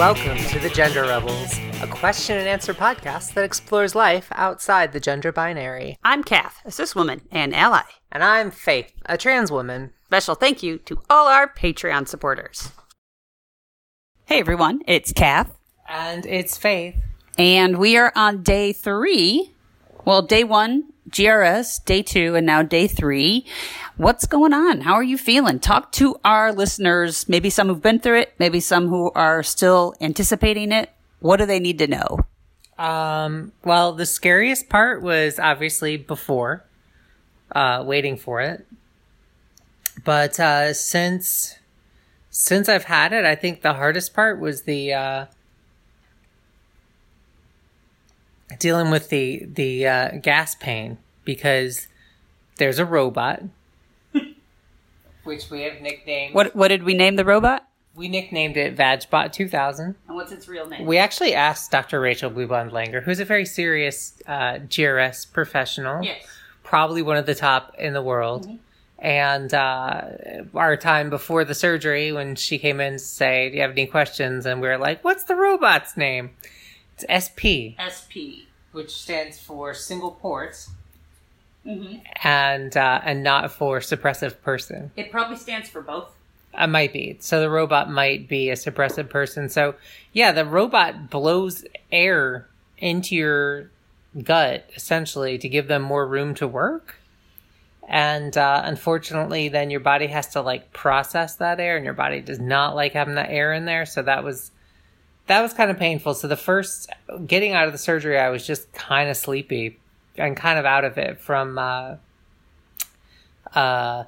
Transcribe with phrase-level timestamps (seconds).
[0.00, 4.98] Welcome to the Gender Rebels, a question and answer podcast that explores life outside the
[4.98, 5.98] gender binary.
[6.02, 7.82] I'm Kath, a cis woman and ally.
[8.10, 9.92] And I'm Faith, a trans woman.
[10.06, 12.72] Special thank you to all our Patreon supporters.
[14.24, 15.54] Hey everyone, it's Kath.
[15.86, 16.96] And it's Faith.
[17.36, 19.54] And we are on day three.
[20.06, 23.44] Well, day one, GRS, day two, and now day three.
[23.96, 24.82] What's going on?
[24.82, 25.58] How are you feeling?
[25.58, 29.94] Talk to our listeners, maybe some who've been through it, maybe some who are still
[30.00, 30.90] anticipating it.
[31.18, 32.20] What do they need to know?
[32.78, 36.64] Um, well, the scariest part was obviously before,
[37.54, 38.66] uh, waiting for it.
[40.02, 41.56] But, uh, since,
[42.30, 45.26] since I've had it, I think the hardest part was the, uh,
[48.58, 51.86] dealing with the, the, uh, gas pain because
[52.56, 53.42] there's a robot
[55.24, 56.34] which we have nicknamed.
[56.34, 57.66] What what did we name the robot?
[57.94, 59.94] We nicknamed it VagBot 2000.
[60.06, 60.86] And what's its real name?
[60.86, 62.00] We actually asked Dr.
[62.00, 66.24] Rachel Bluebond-Langner, who's a very serious uh, GRS professional, Yes.
[66.62, 68.48] probably one of the top in the world.
[69.00, 70.02] And uh,
[70.54, 73.86] our time before the surgery, when she came in to say, Do you have any
[73.86, 74.46] questions?
[74.46, 76.30] And we were like, What's the robot's name?
[76.96, 78.46] It's SP, SP.
[78.72, 80.70] which stands for single ports
[81.66, 81.96] Mm-hmm.
[82.26, 84.90] and uh, and not for suppressive person.
[84.96, 86.10] It probably stands for both.
[86.58, 87.18] It might be.
[87.20, 89.50] So the robot might be a suppressive person.
[89.50, 89.74] So
[90.14, 93.70] yeah, the robot blows air into your
[94.22, 96.96] gut essentially to give them more room to work.
[97.86, 102.20] And uh, unfortunately, then your body has to like process that air, and your body
[102.20, 103.84] does not like having that air in there.
[103.84, 104.50] So that was
[105.26, 106.14] that was kind of painful.
[106.14, 106.90] So the first
[107.26, 109.79] getting out of the surgery, I was just kind of sleepy
[110.20, 111.96] and kind of out of it from uh,
[113.54, 114.04] uh,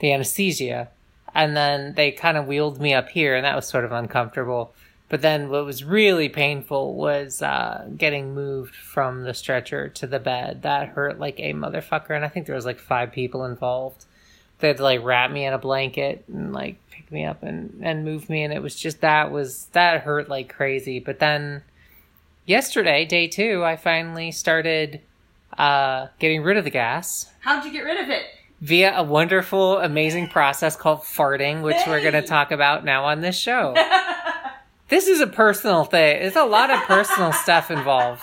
[0.00, 0.88] the anesthesia.
[1.34, 4.74] And then they kind of wheeled me up here, and that was sort of uncomfortable.
[5.08, 10.20] But then what was really painful was uh, getting moved from the stretcher to the
[10.20, 10.62] bed.
[10.62, 14.04] That hurt like a motherfucker, and I think there was like five people involved.
[14.60, 17.80] They had to like wrap me in a blanket and like pick me up and
[17.82, 21.00] and move me, and it was just that was that hurt like crazy.
[21.00, 21.62] But then
[22.46, 25.00] yesterday, day two, I finally started
[25.58, 28.24] uh, getting rid of the gas How'd you get rid of it?
[28.60, 33.20] via a wonderful, amazing process called farting, which we're going to talk about now on
[33.20, 33.74] this show.
[34.88, 36.20] this is a personal thing.
[36.20, 38.22] There's a lot of personal stuff involved.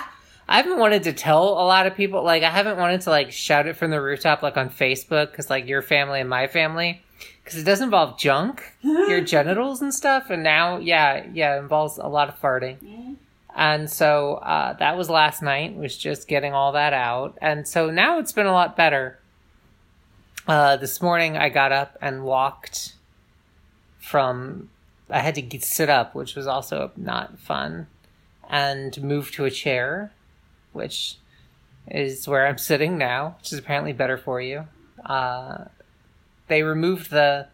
[0.49, 3.31] I haven't wanted to tell a lot of people, like, I haven't wanted to, like,
[3.31, 7.01] shout it from the rooftop, like, on Facebook, because, like, your family and my family,
[7.43, 11.97] because it does involve junk, your genitals and stuff, and now, yeah, yeah, it involves
[11.97, 13.17] a lot of farting.
[13.57, 17.39] And so uh, that was last night, was just getting all that out.
[17.41, 19.17] And so now it's been a lot better.
[20.47, 22.93] Uh, this morning I got up and walked
[23.99, 24.69] from,
[25.09, 27.87] I had to get, sit up, which was also not fun,
[28.47, 30.13] and moved to a chair,
[30.71, 31.17] which
[31.87, 34.67] is where I'm sitting now, which is apparently better for you.
[35.03, 35.65] Uh,
[36.47, 37.47] they removed the,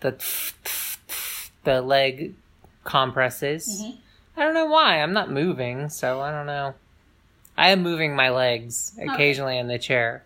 [0.00, 0.14] the,
[1.64, 2.34] the leg
[2.84, 3.82] compresses.
[4.40, 5.02] I don't know why.
[5.02, 6.72] I'm not moving, so I don't know.
[7.58, 10.24] I am moving my legs occasionally in the chair.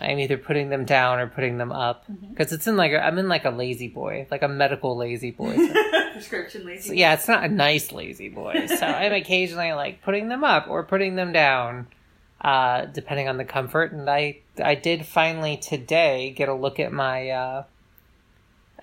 [0.00, 3.18] I'm either putting them down or putting them up because it's in like a, I'm
[3.18, 5.56] in like a La-Z-Boy, like a medical La-Z-Boy.
[6.12, 6.88] Prescription lazy.
[6.88, 8.68] So, yeah, it's not a nice La-Z-Boy.
[8.78, 11.88] So I'm occasionally like putting them up or putting them down,
[12.42, 13.90] uh, depending on the comfort.
[13.90, 17.64] And I I did finally today get a look at my uh,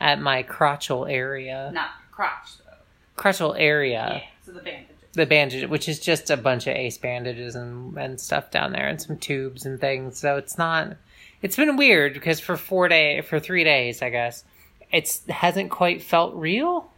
[0.02, 3.22] at my crotchal area, Not crotch though.
[3.22, 4.24] crotchal area.
[4.51, 4.95] So the bandages.
[5.13, 8.87] the bandage, which is just a bunch of ace bandages and, and stuff down there
[8.87, 10.17] and some tubes and things.
[10.17, 10.95] So it's not,
[11.41, 14.43] it's been weird because for four day, for three days, I guess,
[14.91, 16.89] it's hasn't quite felt real.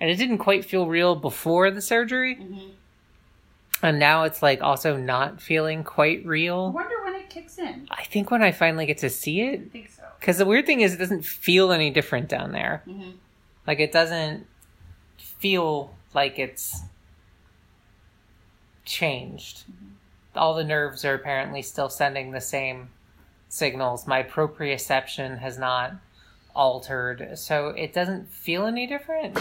[0.00, 2.38] And it didn't quite feel real before the surgery.
[3.82, 6.66] And now it's like also not feeling quite real.
[6.72, 7.86] I wonder when it kicks in.
[7.90, 10.02] I think when I finally get to see it, I think so.
[10.18, 12.82] because the weird thing is it doesn't feel any different down there.
[12.88, 13.12] Mhm.
[13.66, 14.46] Like it doesn't
[15.18, 16.82] feel like it's
[18.84, 19.62] changed.
[19.62, 20.38] Mm-hmm.
[20.38, 22.90] All the nerves are apparently still sending the same
[23.48, 24.06] signals.
[24.06, 25.94] My proprioception has not
[26.54, 29.34] altered, so it doesn't feel any different.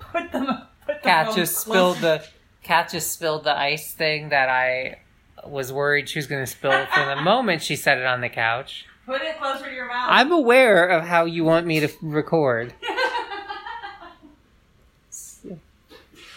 [0.00, 0.46] Put them.
[0.86, 2.24] Put the Cat just spilled the
[2.62, 4.98] cat just spilled the ice thing that I
[5.44, 8.28] was worried she was going to spill from the moment she set it on the
[8.28, 8.86] couch.
[9.06, 10.08] Put it closer to your mouth.
[10.10, 12.74] I'm aware of how you want me to record.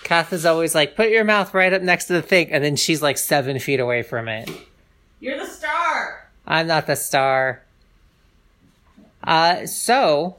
[0.09, 2.75] Kath is always like, put your mouth right up next to the thing, and then
[2.75, 4.49] she's like seven feet away from it.
[5.19, 6.27] You're the star.
[6.47, 7.61] I'm not the star.
[9.23, 10.37] Uh, so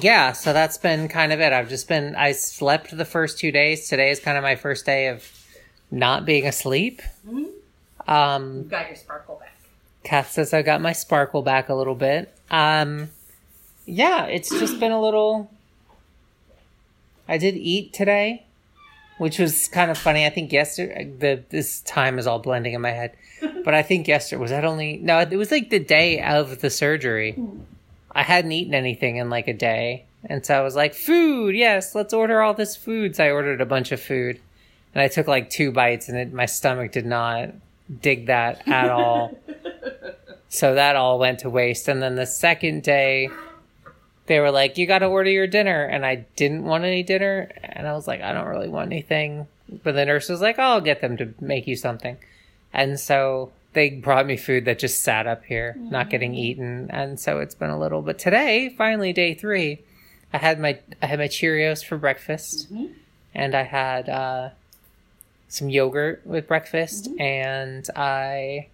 [0.00, 1.52] yeah, so that's been kind of it.
[1.52, 3.88] I've just been I slept the first two days.
[3.88, 5.24] Today is kind of my first day of
[5.88, 7.00] not being asleep.
[8.08, 9.54] Um, You got your sparkle back.
[10.02, 12.34] Kath says I got my sparkle back a little bit.
[12.50, 13.10] Um,
[13.86, 15.48] yeah, it's just been a little.
[17.28, 18.44] I did eat today,
[19.18, 20.26] which was kind of funny.
[20.26, 23.16] I think yesterday the this time is all blending in my head,
[23.64, 25.18] but I think yesterday was that only no.
[25.20, 27.32] It was like the day of the surgery.
[27.32, 27.60] Hmm.
[28.14, 31.94] I hadn't eaten anything in like a day, and so I was like, "Food, yes,
[31.94, 34.40] let's order all this food." So I ordered a bunch of food,
[34.94, 37.50] and I took like two bites, and it, my stomach did not
[38.00, 39.38] dig that at all.
[40.52, 41.88] So that all went to waste.
[41.88, 43.30] And then the second day,
[44.32, 45.84] they were like, You got to order your dinner.
[45.84, 47.50] And I didn't want any dinner.
[47.62, 49.46] And I was like, I don't really want anything.
[49.82, 52.16] But the nurse was like, oh, I'll get them to make you something.
[52.72, 56.38] And so they brought me food that just sat up here, not getting mm.
[56.38, 56.90] eaten.
[56.90, 58.00] And so it's been a little.
[58.00, 59.80] But today, finally, day three,
[60.32, 62.94] I had my I had my Cheerios for breakfast, mm-hmm.
[63.34, 64.50] and I had uh,
[65.48, 67.20] some yogurt with breakfast, mm-hmm.
[67.20, 68.68] and I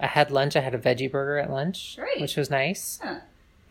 [0.00, 0.54] I had lunch.
[0.54, 2.20] I had a veggie burger at lunch, Great.
[2.20, 3.00] which was nice.
[3.02, 3.18] Huh.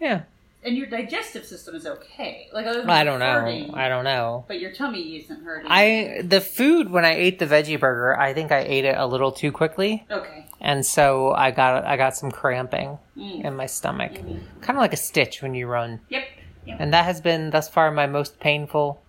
[0.06, 0.22] Yeah,
[0.64, 2.48] And your digestive system is okay.
[2.54, 3.26] Like I don't know.
[3.42, 4.46] hurting, I don't know.
[4.48, 5.68] but your tummy isn't hurting.
[5.72, 9.06] I the food when I ate the veggie burger, I think I ate it a
[9.08, 10.46] little too quickly, okay.
[10.62, 13.46] and so I got I got some cramping Mm.
[13.46, 14.40] in my stomach, Mhm.
[14.62, 16.00] kind of like a stitch when you run.
[16.10, 16.24] Yep.
[16.68, 16.78] Yep.
[16.82, 19.02] and that has been thus far my most painful.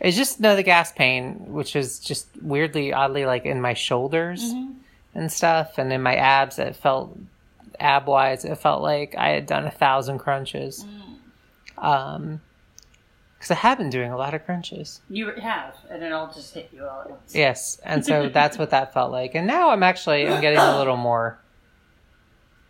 [0.00, 4.42] It's just no the gas pain, which is just weirdly, oddly like in my shoulders
[4.54, 4.74] Mhm.
[5.14, 6.58] and stuff, and in my abs.
[6.58, 7.16] It felt
[7.80, 10.84] ab wise, it felt like I had done a thousand crunches.
[10.84, 11.84] Mm.
[11.84, 12.40] Um,
[13.44, 15.02] because I have been doing a lot of crunches.
[15.10, 17.34] You have, and it all just hit you all at once.
[17.34, 19.34] Yes, and so that's what that felt like.
[19.34, 21.38] And now I'm actually I'm getting a little more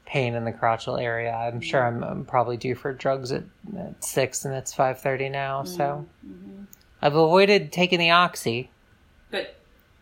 [0.05, 1.33] pain in the crotchal area.
[1.33, 3.45] I'm sure I'm, I'm probably due for drugs at,
[3.79, 5.63] at six, and it's five thirty now.
[5.63, 6.65] Mm, so mm-hmm.
[7.01, 8.71] I've avoided taking the oxy.
[9.31, 9.47] Good.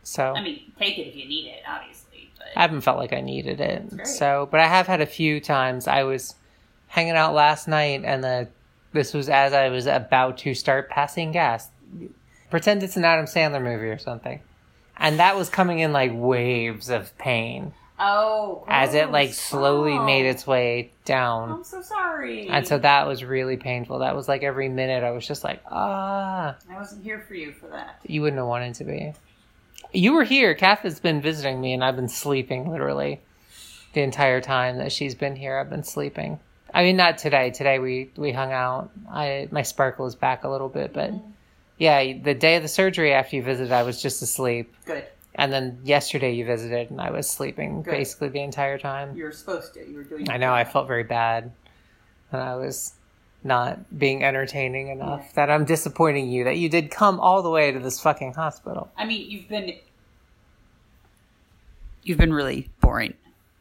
[0.04, 2.11] So I mean, take it if you need it, obviously.
[2.54, 4.06] But I haven't felt like I needed it.
[4.06, 5.86] So, but I have had a few times.
[5.86, 6.34] I was
[6.88, 8.48] hanging out last night, and the
[8.92, 11.68] this was as I was about to start passing gas.
[12.50, 14.40] Pretend it's an Adam Sandler movie or something,
[14.98, 20.04] and that was coming in like waves of pain oh, as it like slowly Oh.
[20.04, 21.50] made its way down.
[21.50, 22.48] I'm so sorry.
[22.48, 24.00] And so that was really painful.
[24.00, 26.56] That was like every minute I was just like, ah.
[26.70, 28.00] I wasn't here for you for that.
[28.06, 29.14] You wouldn't have wanted to be.
[29.92, 30.54] You were here.
[30.54, 33.20] Kath has been visiting me, and I've been sleeping literally
[33.92, 35.58] the entire time that she's been here.
[35.58, 36.40] I've been sleeping.
[36.72, 37.50] I mean, not today.
[37.50, 38.90] Today we we hung out.
[39.10, 41.30] I my sparkle is back a little bit, but mm-hmm.
[41.78, 45.04] yeah, the day of the surgery after you visited, I was just asleep, Good.
[45.34, 47.90] and then yesterday you visited, and I was sleeping Good.
[47.90, 49.14] basically the entire time.
[49.14, 49.86] You were supposed to.
[49.86, 50.30] You were doing.
[50.30, 50.54] I know.
[50.54, 51.52] I felt very bad,
[52.30, 52.94] and I was
[53.44, 55.34] not being entertaining enough.
[55.34, 56.44] That I'm disappointing you.
[56.44, 58.90] That you did come all the way to this fucking hospital.
[58.96, 59.76] I mean, you've been.
[62.02, 63.14] You've been really boring.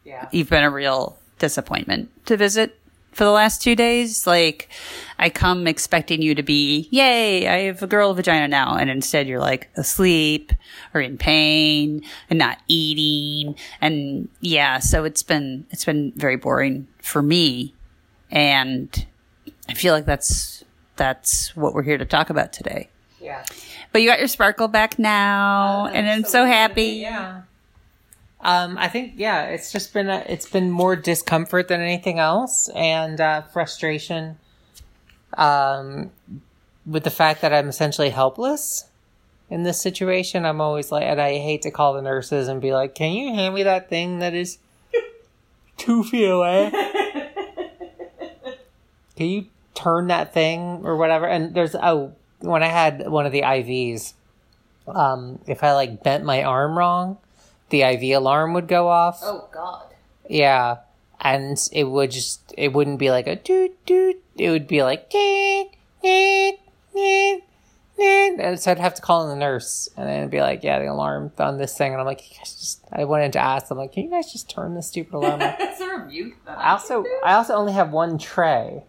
[0.04, 0.28] Yeah.
[0.32, 2.78] You've been a real disappointment to visit
[3.12, 4.26] for the last two days.
[4.26, 4.70] Like,
[5.20, 8.78] I come expecting you to be, yay, I have a girl vagina now.
[8.78, 10.54] And instead you're like asleep
[10.94, 13.56] or in pain and not eating.
[13.80, 17.76] And yeah, so it's been, it's been very boring for me.
[18.32, 19.06] And
[19.72, 20.64] I feel like that's,
[20.96, 22.90] that's what we're here to talk about today.
[23.22, 23.46] Yeah.
[23.92, 27.02] But you got your sparkle back now, and I'm so happy.
[27.02, 27.42] Yeah.
[28.40, 32.70] Um, I think yeah, it's just been a, it's been more discomfort than anything else,
[32.70, 34.38] and uh, frustration.
[35.38, 36.12] Um,
[36.86, 38.86] with the fact that I'm essentially helpless
[39.50, 42.74] in this situation, I'm always like, and I hate to call the nurses and be
[42.74, 44.58] like, "Can you hand me that thing that is
[45.78, 46.72] two feet away?
[49.16, 53.32] Can you turn that thing or whatever?" And there's oh, when I had one of
[53.32, 54.14] the IVs,
[54.88, 57.18] um, if I like bent my arm wrong,
[57.70, 59.20] the IV alarm would go off.
[59.24, 59.86] Oh God.
[60.30, 60.78] Yeah.
[61.24, 64.22] And it would just, it wouldn't be like a doot doot.
[64.36, 65.70] It would be like, "Ding,
[66.02, 66.58] ding,
[66.94, 67.42] ding, ding."
[68.40, 70.80] and so I'd have to call in the nurse and then it'd be like, yeah,
[70.80, 71.92] the alarm on this thing.
[71.92, 74.32] And I'm like, you guys just, I wanted to ask them, like, can you guys
[74.32, 75.40] just turn this stupid alarm
[75.80, 76.36] there a mute?
[76.46, 78.84] that I also I also only have one tray,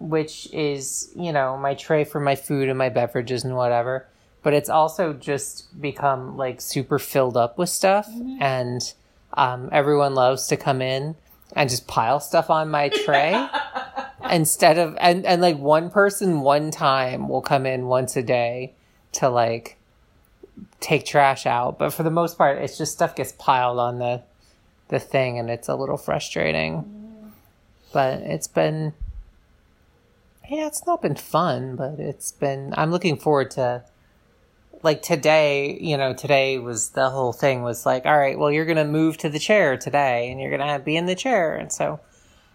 [0.00, 4.06] which is you know my tray for my food and my beverages and whatever.
[4.42, 8.08] But it's also just become like super filled up with stuff,
[8.40, 8.80] and
[9.34, 11.14] um, everyone loves to come in
[11.54, 13.48] and just pile stuff on my tray.
[14.30, 18.72] Instead of and and like one person one time will come in once a day
[19.12, 19.76] to like
[20.80, 24.22] take trash out, but for the most part, it's just stuff gets piled on the
[24.88, 27.32] the thing and it's a little frustrating.
[27.92, 28.92] But it's been
[30.50, 32.74] Yeah, it's not been fun, but it's been.
[32.76, 33.84] I'm looking forward to.
[34.82, 38.64] Like today, you know, today was the whole thing was like, all right, well, you're
[38.64, 42.00] gonna move to the chair today, and you're gonna be in the chair, and so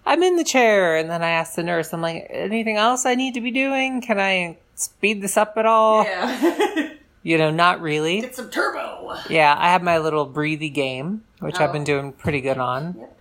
[0.08, 3.14] I'm in the chair, and then I asked the nurse, I'm like, anything else I
[3.14, 4.02] need to be doing?
[4.02, 6.04] Can I speed this up at all?
[6.04, 6.90] Yeah.
[7.25, 8.22] You know, not really.
[8.22, 9.16] Get some turbo.
[9.32, 11.86] Yeah, I have my little breathy game, which I've been Oh.
[11.86, 12.96] doing pretty good on.
[13.00, 13.18] Yep.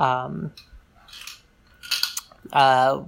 [0.00, 0.52] Um,
[2.50, 3.02] uh,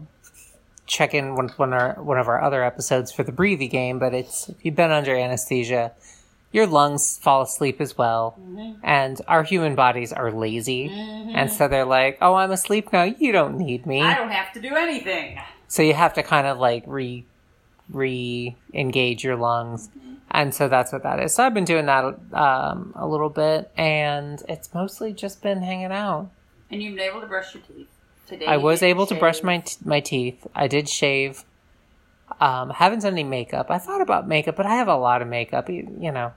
[0.92, 4.12] check in one, one, our, one of our other episodes for the breathy game, but
[4.12, 5.92] it's if you've been under anesthesia,
[6.52, 8.36] your lungs fall asleep as well.
[8.38, 8.80] Mm-hmm.
[8.82, 10.90] And our human bodies are lazy.
[10.90, 11.32] Mm-hmm.
[11.34, 13.04] And so they're like, oh, I'm asleep now.
[13.04, 14.02] You don't need me.
[14.02, 15.40] I don't have to do anything.
[15.66, 17.24] So you have to kind of like re
[17.88, 19.88] re engage your lungs.
[19.88, 20.14] Mm-hmm.
[20.30, 21.34] And so that's what that is.
[21.34, 25.92] So I've been doing that um, a little bit, and it's mostly just been hanging
[25.92, 26.30] out.
[26.70, 27.91] And you've been able to brush your teeth
[28.32, 28.46] today.
[28.46, 30.46] I was able to brush my t- my teeth.
[30.54, 31.44] I did shave.
[32.40, 33.70] Um, haven't done any makeup.
[33.70, 35.68] I thought about makeup, but I have a lot of makeup.
[35.68, 36.32] You, you know,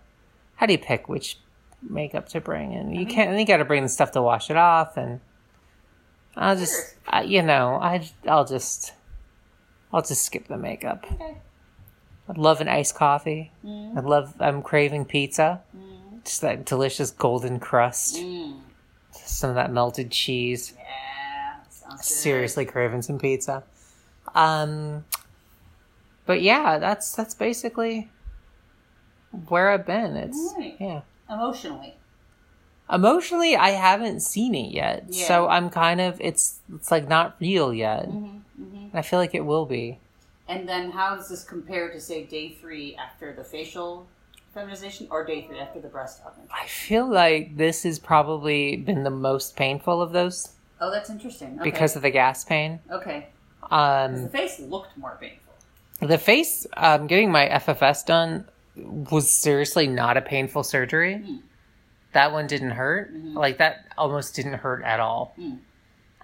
[0.55, 1.39] how do you pick which
[1.81, 2.73] makeup to bring?
[2.73, 3.29] And you can't.
[3.29, 4.97] And you got to bring the stuff to wash it off.
[4.97, 5.21] And
[6.35, 8.93] I'll just, I, you know, I I'll just,
[9.93, 11.05] I'll just skip the makeup.
[11.13, 11.37] Okay.
[12.27, 13.51] I'd love an iced coffee.
[13.65, 14.33] I love.
[14.39, 15.61] I'm craving pizza.
[16.23, 18.15] Just that delicious golden crust.
[18.15, 18.59] Mm.
[19.11, 20.73] Some of that melted cheese.
[20.75, 20.84] Yeah.
[22.01, 23.63] Seriously craving some pizza.
[24.33, 25.05] Um,
[26.25, 28.09] but yeah, that's that's basically
[29.47, 30.15] where I've been.
[30.15, 30.77] It's Alright.
[30.79, 31.01] yeah.
[31.29, 31.95] Emotionally.
[32.91, 35.27] Emotionally, I haven't seen it yet, Yeah.
[35.27, 38.07] so I'm kind of it's it's like not real yet.
[38.07, 39.99] Mm-hmm, I feel like it will be.
[40.47, 44.05] And then how does this compare to say day three after the facial
[44.53, 46.55] feminization or day three after the breast augmentation?
[46.63, 50.49] I feel like this has probably been the most painful of those
[50.81, 51.55] Oh, that's interesting.
[51.55, 51.63] Okay.
[51.63, 52.79] because of the gas pain.
[52.91, 53.27] okay,
[53.71, 55.53] Um, the face looked more painful.
[56.01, 61.17] The face, um, getting my FFS done was seriously not a painful surgery.
[61.19, 61.35] Hmm.
[62.11, 63.13] That one didn't hurt.
[63.13, 63.37] Mm-hmm.
[63.37, 65.33] Like that almost didn't hurt at all.
[65.37, 65.55] Hmm.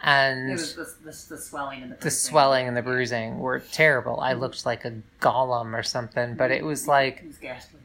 [0.04, 2.30] And It was the, the, the swelling and the the bruising.
[2.32, 4.16] swelling and the bruising were terrible.
[4.16, 4.24] Hmm.
[4.24, 7.80] I looked like a golem or something, but it was like It was ghastly.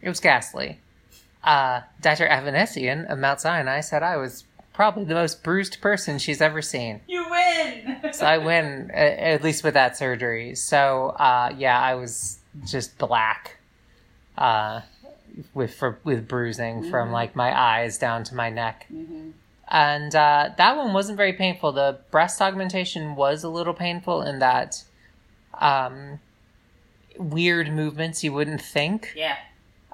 [0.00, 0.80] it was ghastly.
[1.42, 2.28] Uh, Dr.
[2.28, 7.00] Avanesian of Mount Sinai said I was probably the most bruised person she's ever seen.
[7.06, 7.98] You win.
[8.12, 10.54] So I win, at least with that surgery.
[10.54, 13.56] So uh, yeah, I was just black,
[14.36, 14.82] uh,
[15.54, 18.86] with for, with bruising from like my eyes down to my neck,
[19.70, 21.72] and uh, that one wasn't very painful.
[21.72, 24.84] The breast augmentation was a little painful in that
[25.58, 26.20] um,
[27.16, 29.36] weird movements you wouldn't think yeah.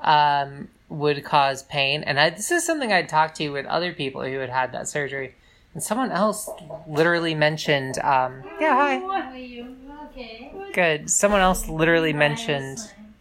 [0.03, 2.03] Um, would cause pain.
[2.03, 4.89] And I, this is something I'd talked to with other people who had had that
[4.89, 5.35] surgery.
[5.75, 6.49] And someone else
[6.89, 9.77] literally mentioned, um, yeah, hi, How are you?
[10.11, 10.51] Okay.
[10.73, 11.11] good.
[11.11, 12.79] Someone else literally mentioned,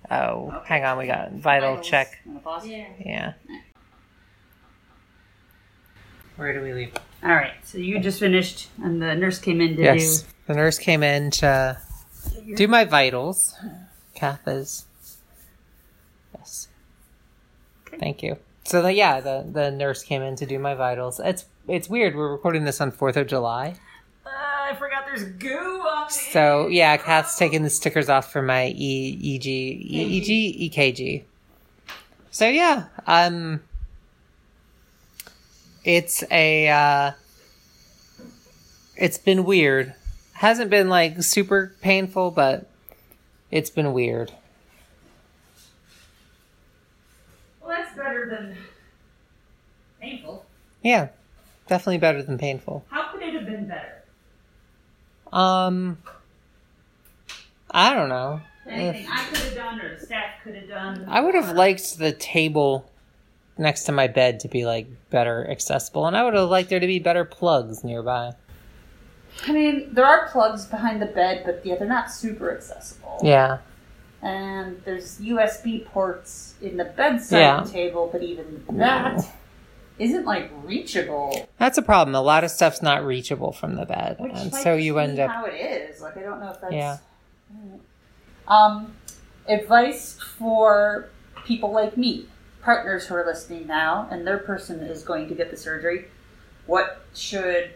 [0.09, 1.87] oh, hang on, we got vital Vitals.
[1.87, 2.19] check.
[2.65, 2.93] Yeah.
[2.99, 3.33] Yeah.
[6.37, 6.93] Where do we leave?
[7.23, 7.53] All right.
[7.63, 10.27] So you just finished, and the nurse came in to Yes, do.
[10.47, 11.77] the nurse came in to
[12.55, 13.55] do my vitals.
[14.13, 14.47] Kath
[16.47, 16.69] Yes.
[17.99, 18.37] Thank you.
[18.63, 21.19] So the, yeah, the the nurse came in to do my vitals.
[21.19, 22.15] It's it's weird.
[22.15, 23.75] We're recording this on Fourth of July,
[24.25, 28.67] Uh, I forgot there's goo on so yeah, Kath's taking the stickers off for my
[28.75, 31.23] E EG E- EG EKG.
[32.31, 33.61] So yeah, um,
[35.83, 37.11] it's a uh,
[38.95, 39.95] it's been weird.
[40.33, 42.69] Hasn't been like super painful, but
[43.51, 44.31] it's been weird.
[47.61, 48.55] Well, that's better than
[49.99, 50.45] painful.
[50.83, 51.09] Yeah,
[51.67, 52.85] definitely better than painful.
[52.89, 54.03] How could it have been better?
[55.33, 55.97] Um,
[57.71, 58.41] I don't know.
[58.69, 61.05] Anything I could have done, or the staff could have done.
[61.07, 62.89] I would have liked the table
[63.57, 66.79] next to my bed to be like better accessible, and I would have liked there
[66.79, 68.33] to be better plugs nearby.
[69.45, 73.19] I mean, there are plugs behind the bed, but yeah, they're not super accessible.
[73.23, 73.59] Yeah,
[74.27, 77.63] And there's USB ports in the bedside Yeah.
[77.63, 79.25] table, but even that
[79.99, 81.47] isn't like reachable.
[81.57, 82.13] that's a problem.
[82.13, 85.17] A lot of stuff's not reachable from the bed, Which and might so you end
[85.19, 85.31] up.
[85.31, 86.01] how it is.
[86.01, 86.97] Like I don't know if that's Yeah.
[88.47, 88.93] Um,
[89.47, 91.09] advice for
[91.45, 92.27] people like me,
[92.61, 96.05] partners who are listening now, and their person is going to get the surgery.
[96.65, 97.71] What should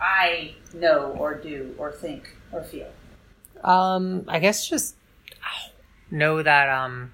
[0.00, 2.88] I know or do or think or feel?
[3.64, 4.96] Um, I guess just
[6.10, 7.12] know that um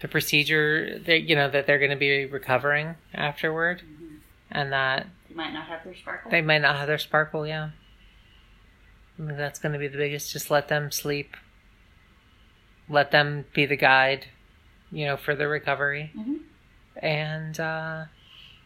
[0.00, 3.82] the procedure that you know that they're going to be recovering afterward,
[4.50, 6.30] and that You might not have their sparkle.
[6.30, 7.46] they might not have their sparkle.
[7.46, 7.70] Yeah,
[9.18, 10.32] I think that's going to be the biggest.
[10.32, 11.36] Just let them sleep.
[12.88, 14.26] Let them be the guide,
[14.92, 16.12] you know, for the recovery.
[16.16, 16.40] Mhm.
[17.02, 18.04] And uh,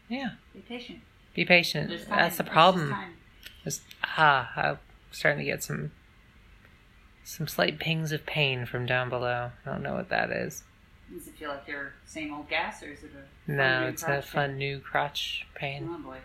[0.09, 0.99] yeah, Be patient.
[1.33, 1.91] be patient.
[2.09, 2.93] That's the problem.
[3.63, 4.79] Just ah, I'm
[5.11, 5.91] starting to get some
[7.31, 9.51] some slight pings of pain from down below.
[9.65, 10.63] I don't know what that is.
[11.13, 13.11] Does it feel like your same old gas, or is it
[13.47, 15.83] a No, new it's a crotch fun new crotch pain?
[15.83, 15.89] pain.
[15.91, 16.17] Oh boy.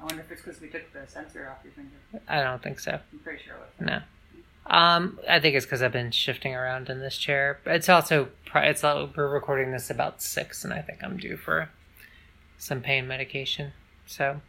[0.00, 1.96] I wonder if it's because we took the sensor off your finger.
[2.28, 2.98] I don't think so.
[3.12, 3.86] I'm pretty sure it was.
[3.86, 4.00] No.
[4.74, 7.60] Um, I think it's because I've been shifting around in this chair.
[7.66, 11.68] It's also it's all, we're recording this about six, and I think I'm due for
[12.58, 13.72] some pain medication.
[14.06, 14.40] So,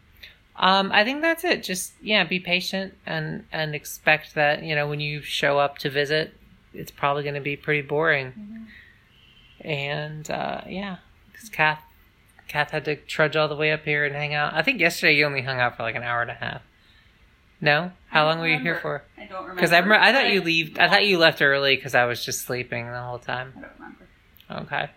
[0.57, 1.63] um, I think that's it.
[1.63, 5.89] Just yeah, be patient and and expect that you know when you show up to
[5.89, 6.33] visit,
[6.73, 8.67] it's probably going to be pretty boring.
[9.61, 10.97] And uh, yeah,
[11.31, 11.81] because Kath,
[12.47, 14.53] Kath had to trudge all the way up here and hang out.
[14.53, 16.61] I think yesterday you only hung out for like an hour and a half.
[17.59, 19.03] No, how long don't were you here for?
[19.17, 19.55] I don't remember.
[19.55, 20.77] Because I, remember, I thought you leave.
[20.79, 23.53] I thought you left early because I was just sleeping the whole time.
[23.57, 24.07] I don't remember.
[24.49, 24.89] Okay,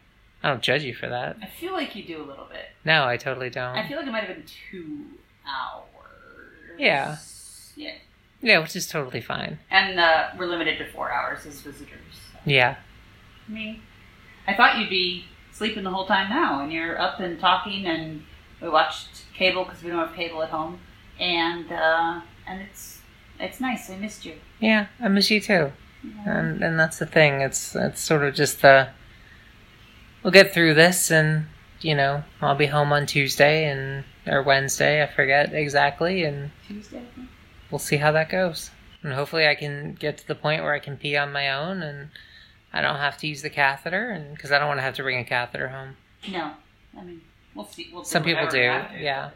[0.43, 1.37] I don't judge you for that.
[1.43, 2.67] I feel like you do a little bit.
[2.85, 3.77] No, I totally don't.
[3.77, 5.07] I feel like it might have been two
[5.47, 6.79] hours.
[6.79, 7.17] Yeah.
[7.77, 7.95] Yeah.
[8.43, 9.59] yeah, which is totally fine.
[9.71, 11.97] And uh, we're limited to four hours as visitors.
[12.45, 12.77] Yeah,
[13.49, 13.83] I mean,
[14.47, 18.23] I thought you'd be sleeping the whole time now, and you're up and talking, and
[18.63, 20.81] we watched cable because we don't have cable at home,
[21.19, 23.01] and uh, and it's
[23.39, 23.91] it's nice.
[23.91, 24.35] I missed you.
[24.59, 25.73] yeah, I miss you too.
[26.25, 27.43] And and that's the thing.
[27.43, 28.89] It's it's sort of just the.
[30.23, 31.47] We'll get through this, and
[31.81, 35.03] you know, I'll be home on Tuesday and or Wednesday.
[35.03, 37.03] I forget exactly, and Tuesday.
[37.71, 38.71] We'll see how that goes.
[39.03, 41.83] And hopefully, I can get to the point where I can pee on my own,
[41.83, 42.11] and
[42.73, 45.03] I don't have to use the catheter, and because I don't want to have to
[45.03, 45.97] bring a catheter home.
[46.31, 46.53] No,
[46.99, 47.21] I mean
[47.55, 47.91] we'll see.
[47.93, 48.91] We'll Some people do, yeah.
[49.01, 49.31] yeah.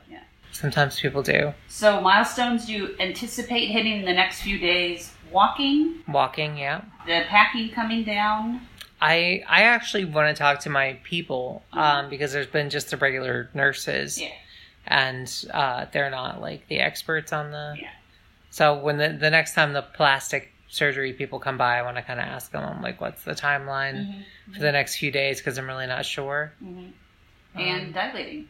[0.53, 6.01] Sometimes people do So milestones do you anticipate hitting in the next few days: walking,
[6.07, 6.57] walking.
[6.59, 8.61] Yeah, the packing coming down.
[9.01, 12.97] I I actually want to talk to my people um, because there's been just the
[12.97, 14.29] regular nurses, Yeah.
[14.87, 17.77] And uh, they're not like the experts on the.
[17.81, 17.91] Yeah.
[18.51, 22.03] So when the the next time the plastic surgery people come by, I want to
[22.03, 24.53] kind of ask them I'm like, what's the timeline Mm-hmm.
[24.55, 25.39] for the next few days?
[25.39, 26.53] Because I'm really not sure.
[26.61, 26.87] hmm
[27.55, 28.49] And Um, dilating.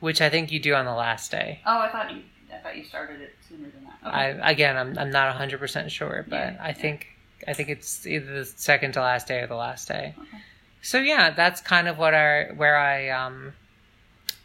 [0.00, 1.60] which I think you do on the last day.
[1.66, 2.22] Oh, I thought you.
[2.52, 4.08] I thought you started it sooner than that.
[4.08, 4.40] Okay.
[4.42, 6.72] I again, I'm I'm not 100 percent sure, but Yeah, I yeah.
[6.74, 7.06] think
[7.48, 10.14] I think it's either the second to last day or the last day.
[10.18, 10.38] Okay.
[10.82, 13.54] So yeah, that's kind of what I where I um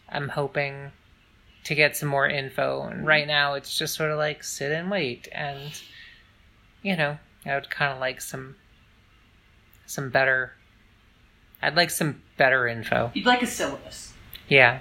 [0.09, 0.91] I'm hoping
[1.65, 2.83] to get some more info.
[2.83, 3.29] And right mm-hmm.
[3.29, 5.79] now, it's just sort of like sit and wait, and
[6.81, 8.55] you know, I would kind of like some
[9.85, 10.53] some better.
[11.61, 13.11] I'd like some better info.
[13.13, 14.13] You'd like a syllabus,
[14.47, 14.79] Yeah,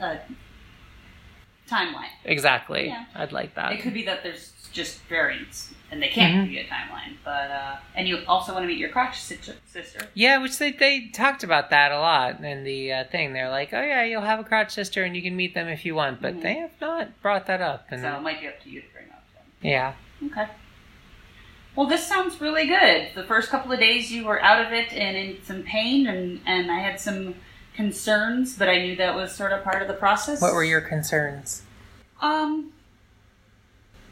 [0.00, 0.18] a
[1.70, 2.10] timeline.
[2.24, 2.88] exactly.
[2.88, 3.04] Yeah.
[3.14, 3.72] I'd like that.
[3.72, 6.44] It could be that there's just variants and they can't Mhm.
[6.44, 9.54] give you a timeline, but uh, and you also want to meet your crotch sister.
[10.14, 13.32] Yeah, which they, they talked about that a lot in the uh, thing.
[13.32, 15.84] They're like, oh yeah, you'll have a crotch sister and you can meet them if
[15.84, 16.42] you want, but Mhm.
[16.42, 17.86] they have not brought that up.
[17.90, 19.24] And So it might be up to you to bring up.
[19.62, 19.94] yeah,
[20.26, 20.46] Okay.
[21.76, 23.08] Well, this sounds really good.
[23.14, 26.40] The first couple of days you were out of it and in some pain, and
[26.46, 27.34] and I had some
[27.84, 30.40] concerns, but I knew that was sort of part of the process.
[30.42, 31.62] what were your concerns?
[32.20, 32.72] Um,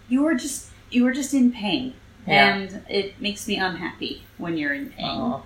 [0.08, 1.92] you were just you were just in pain,
[2.26, 2.54] Yeah.
[2.56, 5.04] and it makes me unhappy when you're in pain.
[5.20, 5.42] Oh,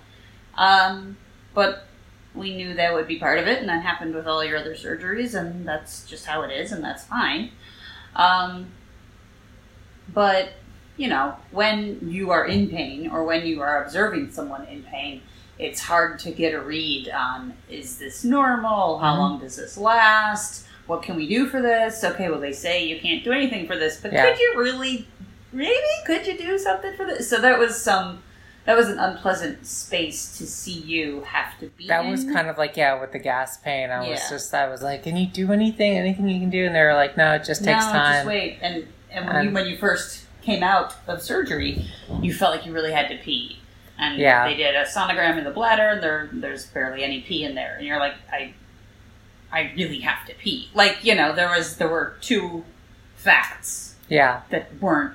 [0.57, 1.17] Um,
[1.53, 1.85] but
[2.33, 4.73] we knew that would be part of it, and that happened with all your other
[4.73, 7.51] surgeries, and that's just how it is, and that's fine.
[8.15, 8.67] Um,
[10.13, 10.53] but
[10.95, 15.21] you know, when you are in pain or when you are observing someone in pain,
[15.63, 18.99] it's hard to get a read on is this normal?
[18.99, 19.17] How Mhm.
[19.19, 20.65] long does this last?
[20.87, 22.03] What can we do for this?
[22.03, 24.25] Okay, well, they say you can't do anything for this, but Yeah.
[24.29, 25.07] could you really,
[25.53, 25.73] maybe,
[26.05, 27.29] could you do something for this?
[27.29, 28.21] So that was some,
[28.65, 32.57] that was an unpleasant space to see you have to be that was kind of
[32.57, 33.89] like yeah, with the gas pain.
[33.89, 35.97] I was just I was like, can you do anything?
[35.97, 36.65] Anything you can do?
[36.65, 38.13] And they were like, no, it just takes no, time.
[38.15, 38.59] just wait.
[38.61, 41.85] And and when, you, And- when you first came out of surgery,
[42.21, 43.59] you felt like you really had to pee.
[43.97, 44.47] And Yeah.
[44.47, 47.75] they did a sonogram in the bladder, and there there's barely any pee in there.
[47.77, 48.53] And you're like, I,
[49.51, 50.69] I really have to pee.
[50.73, 52.63] Like you know, there was there were two
[53.15, 55.13] facts Yeah, that weren't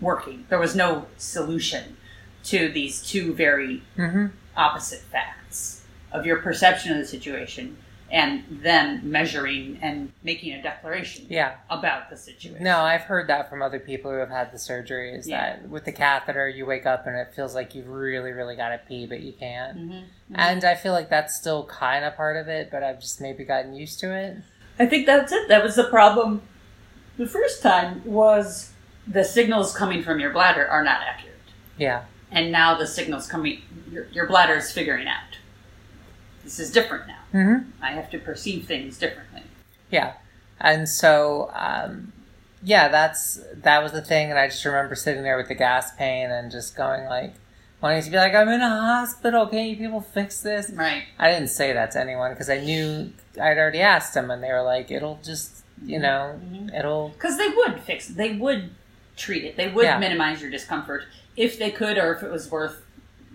[0.00, 0.46] working.
[0.48, 1.96] There was no solution
[2.44, 7.76] to these two very hmm opposite facts of your perception of the situation
[8.10, 11.54] and then measuring and making a declaration yeah.
[11.70, 12.62] about the situation.
[12.62, 15.12] No, I've heard that from other people who have had the surgery.
[15.14, 15.58] Is Yeah.
[15.58, 18.70] that with the catheter, you wake up and it feels like you really, really got
[18.70, 19.78] to pee, but you can't.
[19.78, 20.04] Mhm.
[20.34, 23.44] And I feel like that's still kind of part of it, but I've just maybe
[23.44, 24.38] gotten used to it.
[24.78, 25.48] I think that's it.
[25.48, 26.42] That was the problem.
[27.16, 28.72] The first time was
[29.06, 31.36] the signals coming from your bladder are not accurate.
[31.76, 32.04] Yeah.
[32.32, 35.29] And now the signals coming, your, your bladder is figuring out.
[36.44, 37.18] This is different now.
[37.34, 37.70] Mm-hmm.
[37.82, 39.42] I have to perceive things differently.
[39.90, 40.14] Yeah.
[40.60, 42.12] And so, um,
[42.62, 45.94] yeah, that's that was the thing, and I just remember sitting there with the gas
[45.96, 47.32] pain and just going like,
[47.80, 49.46] wanting to be like, "I'm in a hospital.
[49.46, 51.04] Can you people fix this?" Right.
[51.18, 54.52] I didn't say that to anyone because I knew I'd already asked them, and they
[54.52, 56.38] were like, "It'll just, you know,
[56.76, 58.16] it'll." Because they would fix it.
[58.18, 58.70] They would
[59.16, 59.56] treat it.
[59.56, 59.98] They would Yeah.
[59.98, 61.04] minimize your discomfort
[61.38, 62.82] if they could or if it was worth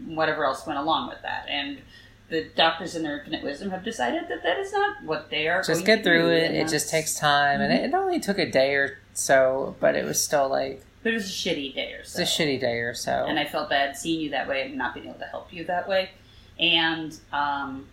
[0.05, 1.47] whatever else went along with that.
[1.49, 1.79] And
[2.29, 5.61] the doctors in their infinite wisdom have decided that that is not what they are
[5.63, 6.51] Just get through it.
[6.55, 10.03] It just takes time, and it, it only took a day or so, but it
[10.05, 12.21] was still like But it was a shitty day or so.
[12.21, 13.25] it's a shitty day or so.
[13.27, 15.63] and I felt bad seeing you that way and not being able to help you
[15.65, 16.09] that way.
[16.59, 17.87] And um,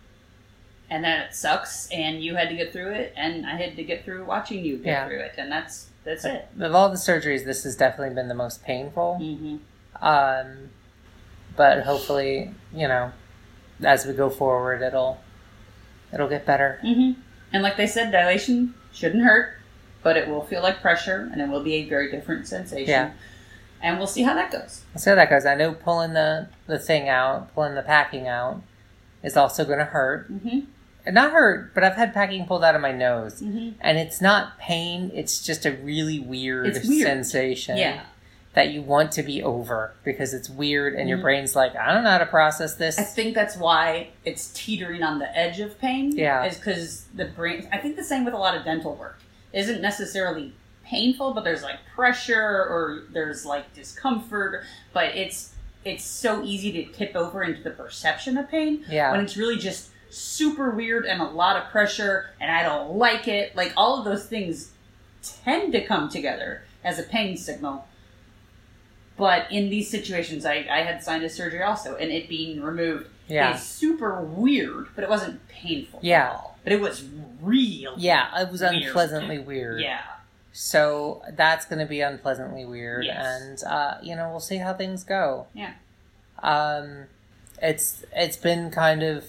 [0.88, 3.82] and that it sucks, and you had to get through it, and I had to
[3.84, 5.06] get through watching you get Yeah.
[5.08, 6.48] through it, and that's that's it.
[6.58, 9.16] of all the surgeries, this has definitely been the most painful.
[9.18, 9.56] hmm
[10.04, 10.70] Um,
[11.56, 13.12] but hopefully, you know,
[13.84, 15.20] as we go forward, it'll
[16.12, 16.78] it'll get better.
[16.82, 17.12] hmm
[17.52, 19.54] And like they said, dilation shouldn't hurt,
[20.02, 22.88] but it will feel like pressure, and it will be a very different sensation.
[22.88, 23.10] Yeah.
[23.80, 24.82] And we'll see how that goes.
[24.94, 25.44] Let's see how that goes.
[25.44, 28.62] I know pulling the the thing out, pulling the packing out,
[29.22, 30.26] is also going to hurt.
[30.26, 30.60] hmm
[31.10, 34.58] Not hurt, but I've had packing pulled out of my nose, hmm and it's not
[34.58, 35.10] pain.
[35.14, 37.06] It's just a really weird, It's weird.
[37.08, 37.76] sensation.
[37.76, 38.02] Yeah.
[38.54, 41.22] That you want to be over because it's weird, and your Mhm.
[41.22, 42.98] brain's like, I don't know how to process this.
[42.98, 46.12] I think that's why it's teetering on the edge of pain.
[46.14, 46.44] Yeah.
[46.44, 49.18] Is because the brain, I think the same with a lot of dental work,
[49.54, 50.52] isn't necessarily
[50.84, 55.50] painful, but there's like pressure or there's like discomfort, but it's
[55.84, 59.10] it's so easy to tip over into the perception of pain Yeah.
[59.10, 63.26] when it's really just super weird and a lot of pressure and I don't like
[63.26, 63.56] it.
[63.56, 64.70] Like all of those things
[65.22, 67.88] tend to come together as a pain signal.
[69.22, 73.54] But in these situations, I, I had sinus surgery also, and it being removed Yeah.
[73.54, 76.26] is super weird, but it wasn't painful Yeah.
[76.26, 76.58] at all.
[76.64, 77.04] But it was
[77.40, 77.94] real.
[77.96, 78.74] yeah, it was Weird.
[78.74, 79.80] unpleasantly weird.
[79.80, 80.00] Yeah.
[80.52, 83.40] So that's going to be unpleasantly weird, Yes.
[83.42, 85.46] and uh, you know we'll see how things go.
[85.54, 85.72] Yeah.
[86.42, 87.04] Um,
[87.62, 89.24] it's it's been kind of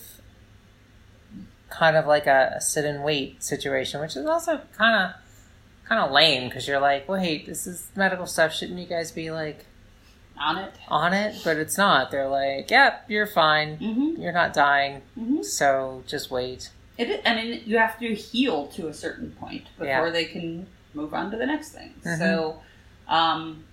[1.69, 6.01] kind of like a, a sit and wait situation, which is also kind of kind
[6.03, 8.53] of lame because you're like, wait, this is medical stuff.
[8.53, 9.65] Shouldn't you guys be like
[10.39, 10.73] On it.
[10.89, 11.35] on it?
[11.43, 12.11] But it's not.
[12.11, 13.77] They're like, yep, you're fine.
[13.77, 14.21] Mm-hmm.
[14.21, 15.43] You're not dying, Mm-hmm.
[15.43, 16.69] so just wait.
[16.97, 20.09] It I mean, you have to heal to a certain point before Yeah.
[20.09, 21.93] they can move on to the next thing.
[22.03, 22.17] Mhm.
[22.19, 22.61] So,
[23.07, 23.63] um,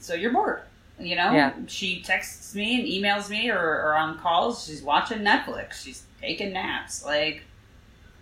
[0.00, 0.62] so you're bored.
[0.98, 1.52] You know, Yeah.
[1.66, 4.66] she texts me and emails me or, or on calls.
[4.66, 5.82] She's watching Netflix.
[5.82, 7.04] She's taking naps.
[7.04, 7.42] Like,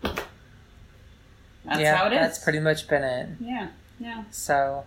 [0.02, 2.20] that's yeah, how it is.
[2.20, 3.28] that's pretty much been it.
[3.40, 4.24] Yeah, yeah.
[4.30, 4.84] So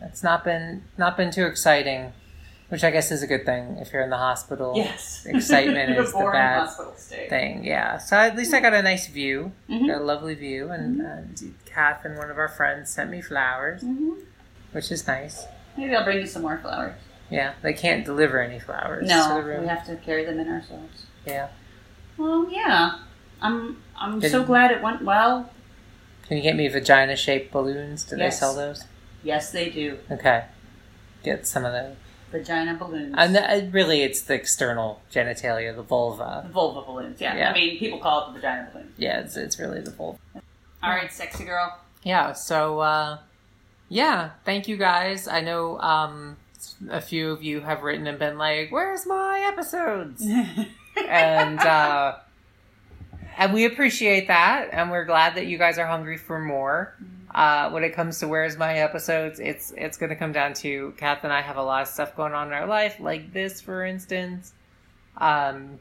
[0.00, 2.12] it's not been not been too exciting,
[2.74, 4.72] which I guess is a good thing if you're in the hospital.
[4.74, 5.24] Yes.
[5.26, 6.68] Excitement is the bad
[7.28, 7.64] thing.
[7.64, 7.98] Yeah.
[7.98, 9.86] So at least I got a nice view, Mhm.
[9.86, 13.82] got a lovely view, and, and Kath and one of our friends sent me flowers,
[13.84, 14.18] Mhm.
[14.72, 15.46] which is nice.
[15.76, 16.96] Maybe I'll bring you some more flowers.
[17.30, 19.60] Yeah, they can't deliver any flowers to No, the room.
[19.62, 21.06] we have to carry them in ourselves.
[21.24, 21.46] Yeah.
[22.16, 22.98] Well, yeah.
[23.40, 25.48] I'm I'm Did- so glad it went well.
[26.26, 28.02] Can you get me vagina shaped balloons?
[28.02, 28.34] Do Yes.
[28.34, 28.82] they sell those?
[29.22, 29.98] Yes, they do.
[30.10, 30.46] Okay.
[31.22, 31.94] Get some of those.
[32.38, 33.14] Vagina balloons.
[33.16, 36.42] And the, really, it's the external genitalia, the vulva.
[36.46, 37.20] The vulva balloons.
[37.20, 37.36] Yeah.
[37.36, 37.50] Yeah.
[37.50, 38.92] I mean, people call it the vagina balloon.
[38.96, 40.18] Yeah, it's, it's really the vulva.
[40.82, 41.78] All right, sexy girl.
[42.02, 43.18] yeah so uh
[43.88, 46.36] yeah thank you guys i know um
[46.90, 50.22] a few of you have written and been like where's my episodes
[51.08, 52.16] and uh
[53.38, 56.94] and we appreciate that and we're glad that you guys are hungry for more
[57.34, 61.24] uh when it comes to where's my episodes it's it's gonna come down to kath
[61.24, 63.84] and i have a lot of stuff going on in our life like this for
[63.84, 64.52] instance
[65.18, 65.78] um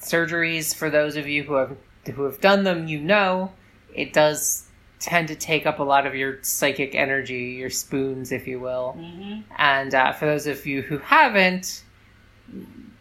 [0.00, 1.76] surgeries for those of you who have
[2.14, 3.52] who have done them you know
[3.94, 4.64] it does
[5.00, 8.92] tend to take up a lot of your psychic energy, your spoons, if you will.
[8.92, 11.84] hmm And uh, for those of you who haven't,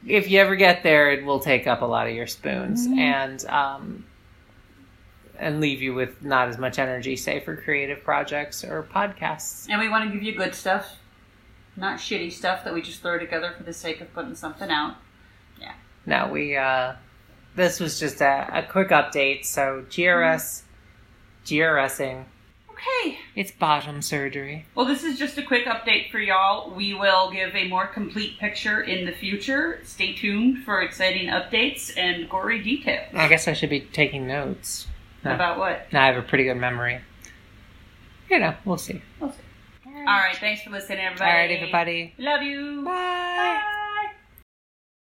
[0.06, 2.98] if you ever get there, it will take up a lot of your spoons Mhm.
[3.00, 4.06] and um,
[5.40, 9.68] and leave you with not as much energy, say for creative projects or podcasts.
[9.70, 10.98] And we want to give you good stuff,
[11.76, 14.96] not shitty stuff that we just throw together for the sake of putting something out.
[15.60, 15.74] Yeah.
[16.06, 16.94] No, we uh,
[17.56, 19.46] this was just a, a quick update.
[19.46, 20.64] So GRS,
[21.46, 22.26] GRSing,
[22.70, 23.18] Okay.
[23.36, 24.66] it's bottom surgery.
[24.76, 26.70] Well, this is just a quick update for y'all.
[26.76, 29.80] We will give a more complete picture in the future.
[29.84, 33.08] Stay tuned for exciting updates and gory details.
[33.16, 34.86] I guess I should be taking notes.
[35.30, 35.36] No.
[35.36, 35.88] About what?
[35.94, 37.00] I have a pretty good memory.
[38.30, 39.02] You know, we'll see.
[39.20, 39.38] We'll see.
[39.86, 40.36] All All right.
[40.36, 41.32] Thanks for listening, everybody.
[41.32, 42.14] All right, everybody.
[42.18, 42.84] Love you.
[42.84, 43.62] Bye.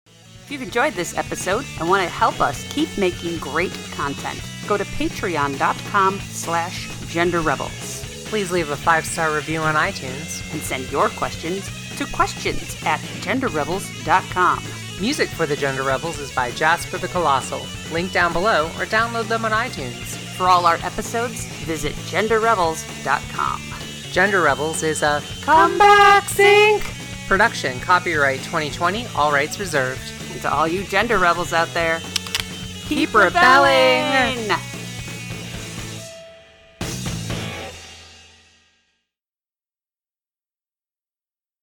[0.07, 4.77] If you've enjoyed this episode and want to help us keep making great content, go
[4.77, 10.51] to patreon.com slash genderrebels Please leave a five star review on iTunes.
[10.51, 14.59] and send your questions to questions at genderrebels.com.
[14.99, 17.62] Music for the Gender Rebels is by Jasper the Colossal.
[17.91, 20.15] Link down below or download them on iTunes.
[20.38, 23.62] For all our episodes, visit genderrebels.com.
[24.12, 26.84] Gender Rebels is a Comeback Sync
[27.27, 27.79] production.
[27.81, 30.01] Copyright 2020, all rights reserved.
[30.31, 31.99] And to all you gender rebels out there,
[32.88, 34.43] Keep rebelling.
[34.43, 34.74] rebelling.